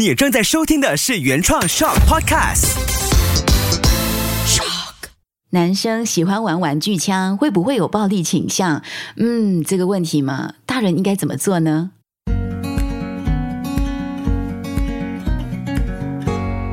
[0.00, 2.74] 你正在收听的是原创 Shock Podcast。
[4.46, 5.10] Shock，。
[5.50, 8.82] 男生喜欢玩玩具枪，会不会有暴力倾向？
[9.18, 11.90] 嗯，这个问题嘛，大人应该怎么做呢？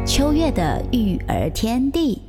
[0.08, 2.27] 秋月的育儿天地。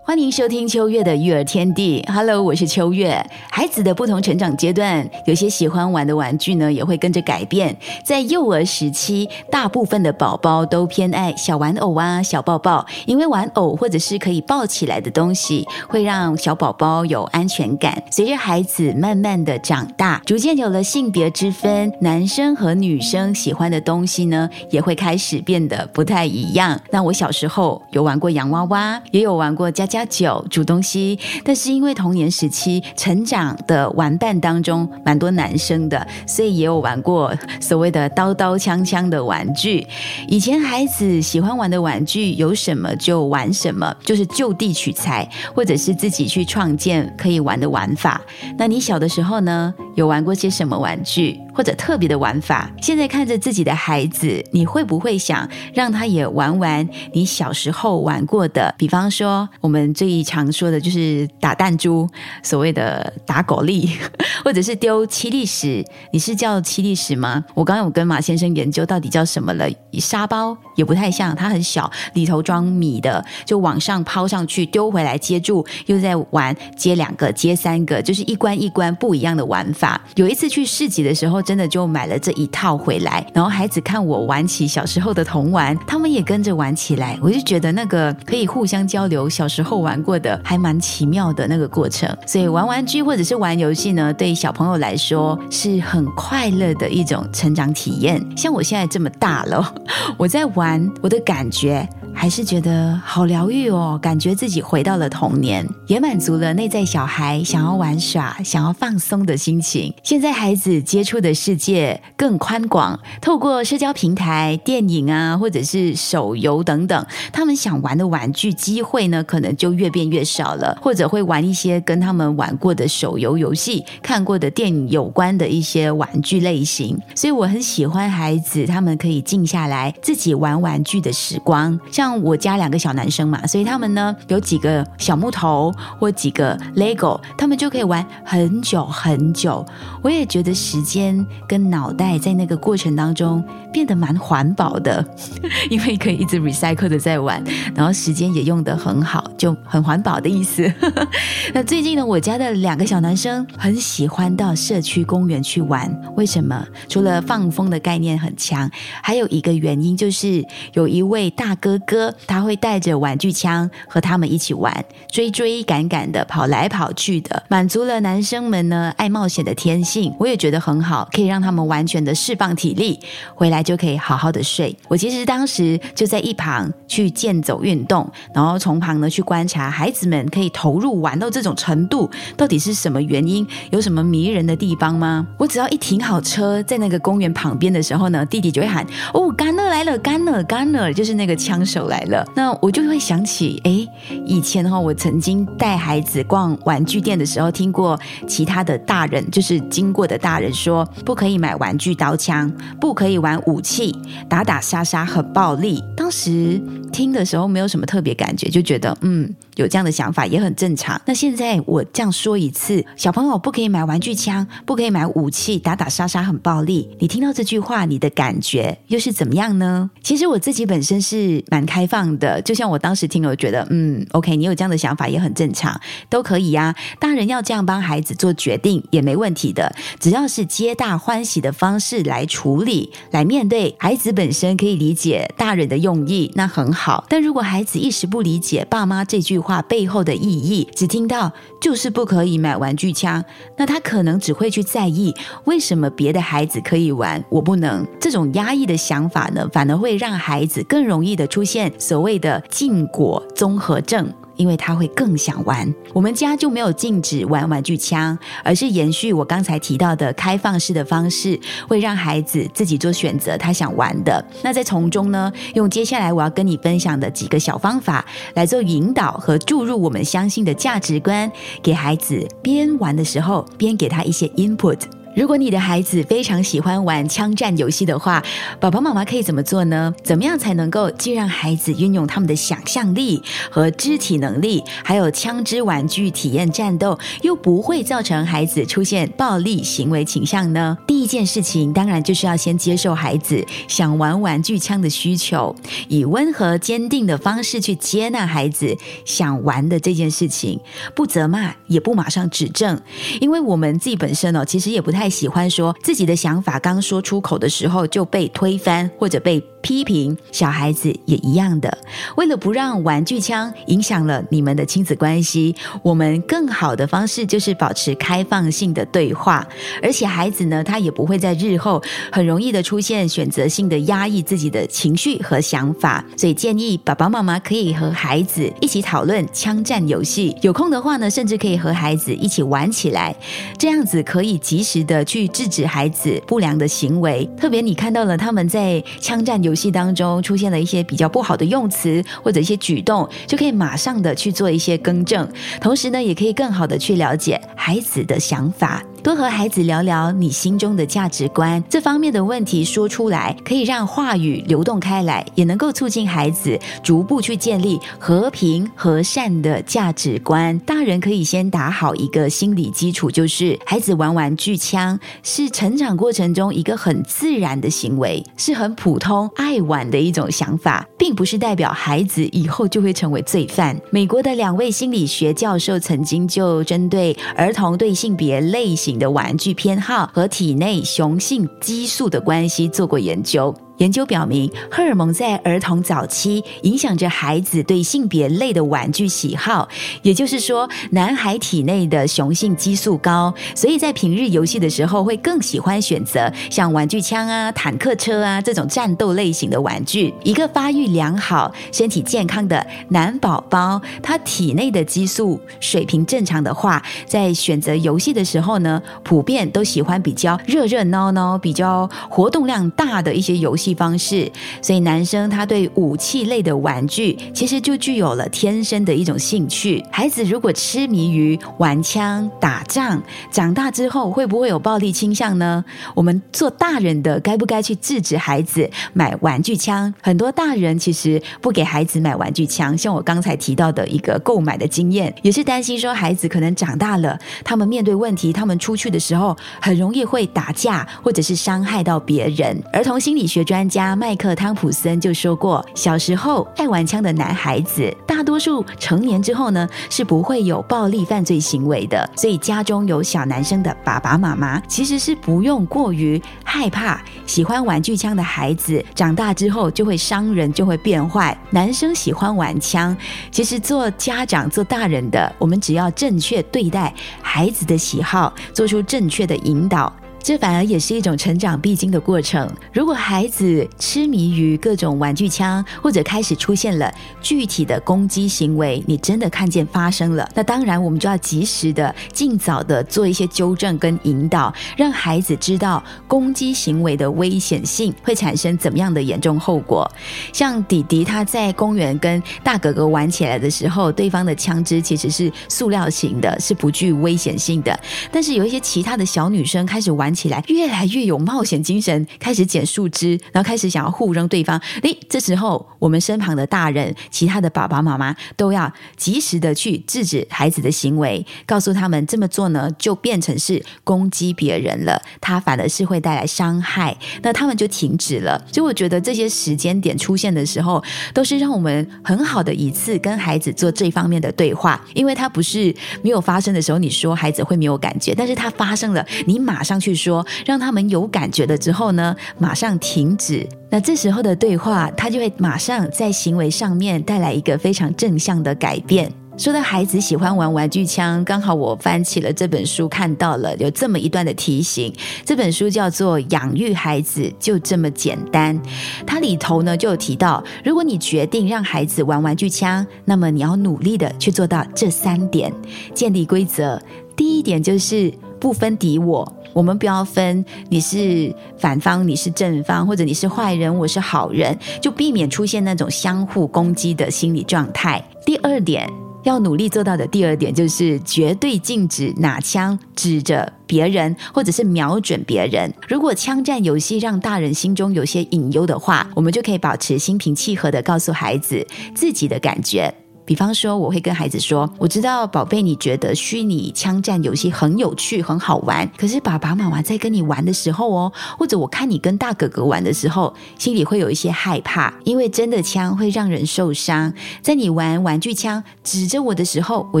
[0.06, 2.00] 欢迎收听秋月的育儿天地。
[2.06, 3.20] Hello，我是秋月。
[3.50, 7.76] 孩子的不同成长阶段，有些喜欢玩的玩具呢，也会跟着改变。
[8.04, 18.00] 在幼儿时期，大部分的宝宝都偏爱小玩偶啊、小抱抱，因为玩偶或者是可以抱起来的东西，会让小宝宝有安全感。
[18.08, 26.80] 随着孩子慢慢的长大，逐渐有了性别之分，男生和女生喜欢的东西呢，也会开始变得不太一样。
[26.92, 29.95] 那我小时候有玩过洋娃娃，也有玩过家家。
[29.96, 39.86] 加酒煮东西，但是因为童年时期成长的玩伴当中蛮多男生的，所以也有玩过所谓的刀刀枪枪的玩具。
[40.28, 48.20] 以前孩子喜欢玩的玩具有什么就玩什么，就是就地取材，或者是自己去创建可以玩的玩法。
[48.58, 51.40] 那你小的时候呢，有玩过些什么玩具？
[51.52, 58.74] 或者特别的玩法，现在看着自己的孩子，你会不会想让他也玩玩你小时候玩过的？
[58.76, 62.06] 比方说，我们最常说的就是打弹珠，
[62.42, 63.88] 所谓的打狗力，
[64.44, 65.82] 或者是丢七粒石。
[66.12, 67.42] 你是叫七粒石吗？
[67.54, 69.66] 我刚刚有跟马先生研究到底叫什么了。
[69.98, 79.85] 沙包也不太像，它很小，里头装米的，就往上抛上去，丢回来接住，又在玩接两个，接三个，就是一关一关不一样的玩法。
[80.16, 81.36] 有一次去市集的时候。
[81.46, 87.16] 真的就买了这一套回来，然后孩子看我玩起小时候的童玩，他们也跟着玩起来。
[87.22, 92.12] 我就觉得那个可以互相交流小时候玩过的，还蛮奇妙的那个过程。
[92.26, 98.20] 所以玩玩具或者是玩游戏呢，对小朋友来说是很快乐的一种成长体验。
[98.36, 99.72] 像我现在这么大了，
[100.16, 101.88] 我在玩，我的感觉。
[102.18, 109.92] 还是觉得好疗愈哦，感觉自己回到了童年，也满足了内在小孩想要玩耍、想要放松的心情。
[110.02, 126.98] 现在孩子接触的世界更宽广，透过社交平台、电影啊，或者是手游等等，他们想玩的玩具机会呢，可能就越变越少了，或者会玩一些跟他们玩过的手游游戏、看过的电影有关的一些玩具类型。
[127.14, 132.05] 所以我很喜欢孩子他们可以静下来自己玩玩具的时光，像。
[132.06, 139.66] 像我家两个小男生嘛，所以他们呢有几个小木头或几个 Lego，他们就可以玩很久很久。
[140.02, 145.04] 我也觉得时间跟脑袋在那个过程当中变得蛮环保的，
[145.68, 147.42] 因为可以一直 recycle 的在玩，
[147.74, 150.72] 然后时间也用得很好，就很环保的意思。
[151.52, 156.64] 那最近呢，我家的两个小男生很喜欢到社区公园去玩，为什么？
[156.88, 158.70] 除了放风的概念很强，
[159.02, 160.44] 还有一个原因就是
[160.74, 161.95] 有一位大哥哥。
[162.26, 170.14] 他会带着玩具枪和他们一起玩，追追赶赶的跑来跑去的，满足了男生们呢爱冒险的天性。
[170.18, 173.00] 我也觉得很好，可以让他们完全的释放体力，
[173.34, 174.76] 回来就可以好好的睡。
[174.88, 183.46] 我其实当时就在一旁去健走运动，然后从旁呢去观察孩子们可以投入玩到这种程度，到底是什么原因？
[183.70, 185.26] 有什么迷人的地方吗？
[185.38, 191.85] 我只要一停好车在那个公园旁边的时候呢，弟弟就会喊：“哦，干了来了，干了干了！”就是那个枪手。
[191.88, 193.86] 来了，那我就会想起，哎，
[194.24, 203.94] 以前哈，我曾经带孩子逛玩具店的时候，听过其他的大人，就是经过的大人说，不可以买玩具刀枪，不可以玩武器，
[204.28, 205.82] 打打杀杀很暴力。
[205.96, 206.60] 当时
[206.92, 211.00] 听的时候没有什么特别感觉，就觉得嗯，有这样的想法也很正常。
[211.06, 216.88] 那现在我这样说一次，小朋友不可以买玩具枪，不可以买武器，打打杀杀很暴力。
[216.98, 219.90] 你听到这句话，你的感觉又是怎么样呢？
[220.02, 221.86] 其实我自己本身是蛮开。
[221.86, 225.80] 放的，就像我当时听了，觉得嗯，OK，你有这样的想法也很正常，
[226.10, 226.74] 都可以呀。
[226.98, 237.04] 大人要这样帮孩子做决定也没问题的，只要是皆大欢喜的方式来处理、来面对，孩子本身可以理解大人的用意，那很好。
[237.08, 243.24] 但如果孩子一时不理解爸妈这句话背后的意义，只听到就是不可以买玩具枪，
[243.56, 245.14] 那他可能只会去在意
[245.44, 247.86] 为什么别的孩子可以玩，我不能。
[248.00, 251.72] 这种压抑的想法呢，反而会让孩子更容易的出现。
[251.78, 255.74] 所谓的禁果综合症，因为他会更想玩。
[255.92, 261.38] 我们家就没有禁止玩玩具枪，而是延续我刚才提到的开放式的方式，
[261.68, 264.24] 会让孩子自己做选择，他想玩的。
[264.42, 268.04] 那在从中呢，用接下来我要跟你分享的几个小方法
[268.34, 271.30] 来做引导和注入我们相信的价值观，
[271.62, 274.78] 给孩子边玩的时候边给他一些 input。
[275.16, 278.22] 如果你的孩子非常喜欢玩枪战游戏的话，
[278.60, 279.94] 爸爸妈妈可以怎么做呢？
[280.04, 290.76] 怎么样才能够既让孩子运用他们的想象力和肢体能力，还有枪支玩具体验战斗，又不会造成孩子出现暴力行为倾向呢？
[290.86, 295.56] 第一件事情，当然就是要先接受孩子想玩玩具枪的需求，
[295.88, 298.76] 以温和坚定的方式去接纳孩子
[299.06, 300.60] 想玩的这件事情，
[300.94, 302.78] 不责骂，也不马上指正，
[303.18, 309.42] 因为我们自己本身哦，其实也不太喜欢说自己的想法，刚说出口的时候就被推翻或者被。
[309.66, 311.78] 批评小孩子也一样的，
[312.16, 319.44] 为了不让玩具枪影响了你们的亲子关系，我们更好的方式就是保持开放性的对话，
[319.82, 321.82] 而且孩子呢，他也不会在日后
[322.12, 326.04] 很容易的出现选择性的压抑自己的情绪和想法。
[326.16, 333.12] 所以建议爸爸妈妈可以和孩子一起讨论枪战游戏，有空的话呢，甚至可以和孩子一起玩起来，
[333.58, 337.28] 这样子可以及时的去制止孩子不良的行为。
[337.36, 345.26] 特别你看到了他们在枪战游戏当中出现了一些比较不好的用词或者一些举动，就可以马上的去做一些更正，
[345.60, 348.84] 同时呢，也可以更好的去了解孩子的想法。
[349.06, 360.58] 多和孩子聊聊你心中的价值观这方面的问题说出来，可以让话语流动开来，也能够促进孩子逐步去建立和平和善的价值观。
[360.58, 373.80] 大人可以先打好一个心理基础，就是孩子玩玩具枪是成长过程中一个很自然的行为，是很普通爱玩的一种想法，并不是代表孩子以后就会成为罪犯。
[373.92, 378.95] 美国的两位心理学教授曾经就针对儿童对性别类型。
[378.98, 383.54] 的玩具偏好和体内雄性激素的关系做过研究。
[383.78, 389.68] 研究表明，荷尔蒙在儿童早期影响着孩子对性别类的玩具喜好。
[390.02, 400.12] 也就是说，男孩体内的雄性激素高，所以在平日游戏的时候会更喜欢选择像玩具枪啊、坦克车啊这种战斗类型的玩具。
[400.24, 413.65] 一个发育良好、身体健康的男宝宝，他体内的激素水平正常的话，在选择游戏的时候呢，普遍都喜欢比较热热闹闹、比较活动量大的一些游戏。
[413.74, 414.30] 方式，
[414.60, 419.84] 所以男生他对武器类的玩具其实就具有了天生的一种兴趣。
[419.90, 425.64] 孩子如果痴迷于玩枪打仗，长大之后会不会有暴力倾向呢？
[425.94, 429.92] 我们做大人的该不该去制止孩子买玩具枪？
[430.02, 442.60] 很多大人其实不给孩子买玩具枪，像我刚才提到的一个购买的经验，也是担心说孩子可能长大了，他们面对问题，他们出去的时候很容易会打架，或者是伤害到别人。
[442.72, 452.06] 儿童心理学专专家麦克汤普森就说过，小时候爱玩枪的男孩子，大多数成年之后呢是不会有暴力犯罪行为的。
[452.14, 461.34] 所以家中有小男生的爸爸妈妈，其实是不用过于害怕喜欢玩具枪的孩子长大之后就会伤人，就会变坏。
[461.48, 462.94] 男生喜欢玩枪，
[463.30, 466.92] 其实做家长做大人的，我们只要正确对待
[467.22, 469.90] 孩子的喜好，做出正确的引导。
[470.26, 472.52] 这反而也是一种成长必经的过程。
[472.72, 489.88] 如果孩子痴迷于各种玩具枪，或者开始出现了具体的攻击行为，你真的看见发生了，那当然我们就要及时的、尽早的做一些纠正跟引导，让孩子知道攻击行为的危险性会产生怎么样的严重后果。
[490.32, 497.78] 像弟弟他在公园跟大哥哥玩起来的时候，对方的枪支其实是塑料型的，是不具危险性的。
[498.10, 500.15] 但是有一些其他的小女生开始玩。
[500.16, 504.58] 起来越来越有冒险精神，开始捡树枝，然后开始想要互扔对方。
[504.82, 516.96] 诶，这时候我们身旁的大人、其他的爸爸妈妈都要及时的去制止孩子的行为，告诉他们这么做呢，就变成是攻击别人了，他反而是会带来伤害。
[517.22, 518.40] 那他们就停止了。
[518.52, 520.82] 所以我觉得这些时间点出现的时候，
[521.12, 529.96] 都是让我们很好的一次跟孩子做这方面的对话，因为他不是没有发生的时候，你说孩子会没有感觉，但是他发生了，你马上去。
[529.96, 533.46] 说说让他们有感觉了之后呢，马上停止。
[533.68, 539.12] 那这时候的对话，他就会马上在行为上面带来一个非常正向的改变。
[539.36, 544.90] 说到孩子喜欢玩玩具枪，刚好我翻起了这本书，看到了有这么一段的提醒。
[545.26, 548.58] 这本书叫做《养育孩子就这么简单》，
[549.06, 555.52] 它里头呢就有提到，如果你决定让孩子玩玩具枪，那么你要努力的去做到这三点：
[555.92, 556.80] 建立规则。
[557.14, 558.10] 第一点就是
[558.40, 559.30] 不分敌我。
[559.56, 568.04] 我们不要分你是反方，你是正方，或者你是坏人，我是好人，就避免出现那种相互攻击的心理状态。
[568.26, 568.86] 第二点。
[569.24, 575.68] 要努力做到的第二点就是绝对禁止拿枪指着别人，或者是瞄准别人。
[575.88, 582.94] 如果枪战游戏让大人心中有些隐忧的话，我们就可以保持心平气和的告诉孩子自己的感觉。
[583.26, 588.88] 比方说，我会跟孩子说：“我知道，宝贝，你觉得虚拟枪战游戏很有趣、很好玩。
[588.96, 597.12] 可是爸爸妈妈在跟你玩的时候哦，或者我看你跟大哥哥玩的时候，心里会有一些害怕，因为真的枪会让人受伤。
[597.42, 600.00] 在你玩玩具枪指着我的时候，我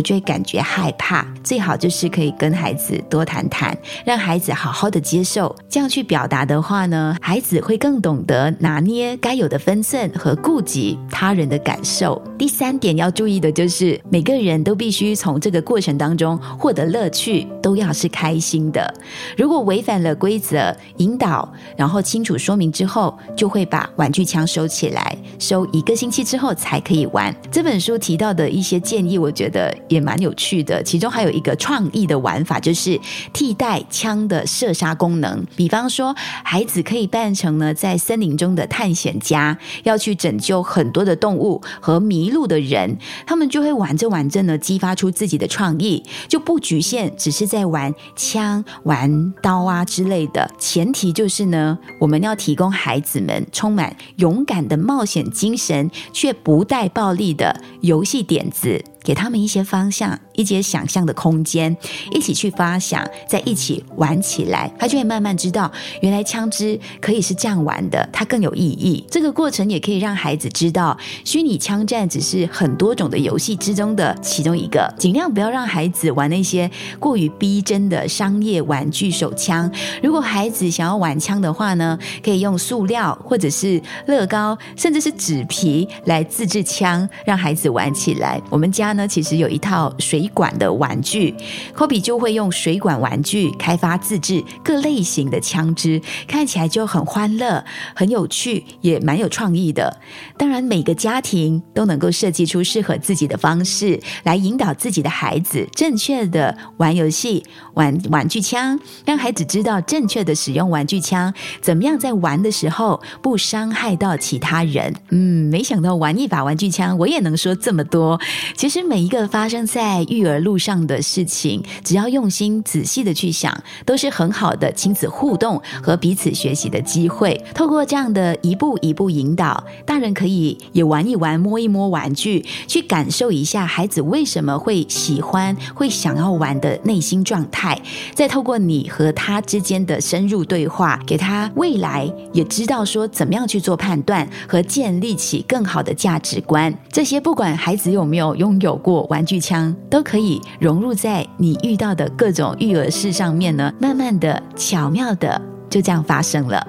[0.00, 1.26] 就会感觉害怕。
[1.42, 5.52] 最好就是可以跟孩子多谈谈，让孩子好好的接受。
[5.68, 12.22] 这样去表达的话呢，孩子会更懂得拿捏该有的分寸和顾及他人的感受。
[12.38, 13.10] 第三点要。
[13.16, 18.92] 注意的就是，每个人都必须从这个过程当中获得乐趣，都要是开心的。
[19.38, 27.34] 如果违反了规则，引导，然后清楚说明之后，就会把玩具枪收起来，收一个星期之后才可以玩。
[27.50, 30.82] 这本书提到的一些建议，我觉得也蛮有趣的。
[30.82, 33.00] 其中还有一个创意的玩法，就是
[33.32, 35.42] 替代枪的射杀功能。
[35.56, 42.98] 比方说，孩子可以扮成呢在森林中的探险家，要去拯救很多的动物和迷路的人。
[43.26, 50.50] 他们就会玩着玩着呢，激发出自己的创意，就不局限只是在玩枪、玩刀啊之类的。
[50.58, 58.84] 前提就是呢，我们要提供孩子们充满勇敢的冒险精神，却不带暴力的游戏点子。
[59.06, 61.74] 给他们一些方向，一些想象的空间，
[62.10, 65.70] 一起去发想，在一起玩起来，他就会慢慢知道，
[66.00, 69.04] 原来枪支可以是这样玩的，它更有意义。
[69.08, 74.92] 这个过程也可以让孩子知道，虚拟枪战只是很多种的游戏之中的其中一个。
[74.98, 79.70] 尽量不要让孩子玩那些过于逼真的商业玩具手枪。
[80.02, 88.42] 如果孩子想要玩枪的话呢，可以用塑料或者是乐高，甚至是纸皮来自制枪，让孩子玩起来。
[88.50, 88.95] 我们家。
[88.96, 91.34] 呢，其实有一套水管的玩具
[91.76, 97.62] ，Kobe 就会用水管玩具开发自制各类型的枪支，看起来就很欢乐、
[97.94, 100.00] 很有趣，也蛮有创意的。
[100.38, 114.94] 当然，每个家庭都能够设计出适合自己的方式来引导自己的孩子正确的玩游戏、玩玩具枪，让孩子知道正确的使用玩具枪，怎么样在玩的时候不伤害到其他人。
[115.10, 118.18] 嗯，没想到玩一把玩具枪，我也能说这么多。
[118.56, 118.85] 其实。
[118.86, 123.52] 每一个发生在育儿路上的事情，只要用心仔细的去想，
[123.84, 127.44] 都是很好的亲子互动和彼此学习的机会。
[127.52, 137.80] 透过这样的一步一步引导，大人可以也玩一玩、摸一摸玩具，去感受一下孩子为什么会喜欢、会想要玩的内心状态。
[138.14, 146.72] 再透过你和他之间的深入对话，给他未来也知道说怎么样去做判断和建立起更好的价值观。
[146.92, 148.75] 这些不管孩子有没有拥有。
[148.76, 156.64] 过玩具枪都可以融入在你遇到的各种育儿事上面呢，慢慢的、巧妙的就这样发生了。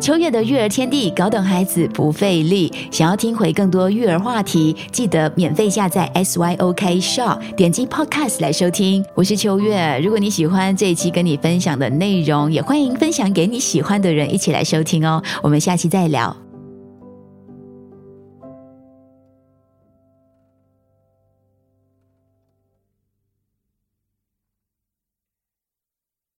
[0.00, 2.72] 秋月的育儿天地，搞懂孩子不费力。
[2.90, 9.04] 想要听回更多育儿话题，记得免费下载 SYOK Shop，点击 Podcast 来收听。
[9.14, 15.22] 我是秋月，如果你喜欢这一期跟你分享的内容，也欢迎分享给你喜欢的人一起来收听哦。
[15.42, 16.47] 我们下期再聊。